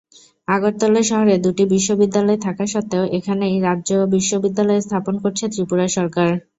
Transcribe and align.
আগরতলা 0.47 1.01
শহরে 1.03 1.35
দুটি 1.45 1.63
বিশ্ববিদ্যালয় 1.73 2.39
থাকা 2.45 2.65
সত্ত্বেও 2.67 3.05
এখানেই 3.17 3.55
রাজ্য-বিশ্ববিদ্যালয় 3.67 4.81
স্থাপন 4.81 5.15
করছে 5.23 5.45
ত্রিপুরা 5.53 5.85
সরকার। 5.89 6.29